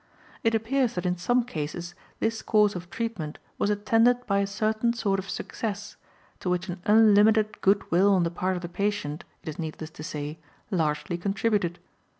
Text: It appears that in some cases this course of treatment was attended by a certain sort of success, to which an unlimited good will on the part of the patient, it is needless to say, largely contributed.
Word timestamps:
It 0.43 0.55
appears 0.55 0.95
that 0.95 1.05
in 1.05 1.19
some 1.19 1.43
cases 1.43 1.93
this 2.19 2.41
course 2.41 2.73
of 2.73 2.89
treatment 2.89 3.37
was 3.59 3.69
attended 3.69 4.25
by 4.25 4.39
a 4.39 4.47
certain 4.47 4.93
sort 4.93 5.19
of 5.19 5.29
success, 5.29 5.95
to 6.39 6.49
which 6.49 6.67
an 6.69 6.81
unlimited 6.85 7.61
good 7.61 7.91
will 7.91 8.11
on 8.15 8.23
the 8.23 8.31
part 8.31 8.55
of 8.55 8.63
the 8.63 8.67
patient, 8.67 9.23
it 9.43 9.49
is 9.49 9.59
needless 9.59 9.91
to 9.91 10.01
say, 10.03 10.39
largely 10.71 11.19
contributed. 11.19 11.77